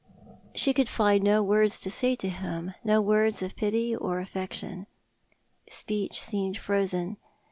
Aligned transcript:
She 0.55 0.73
could 0.73 0.89
find 0.89 1.23
no 1.23 1.43
words 1.43 1.79
to 1.81 1.91
say 1.91 2.15
to 2.15 2.27
him— 2.27 2.73
no 2.83 3.03
words 3.03 3.43
of 3.43 3.55
pity 3.55 3.95
or 3.95 4.17
affection. 4.19 4.87
Speech 5.69 6.19
seemed 6.19 6.57
frozen. 6.57 7.17